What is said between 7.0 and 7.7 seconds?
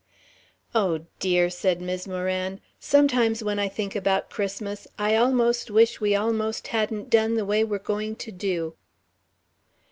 done the way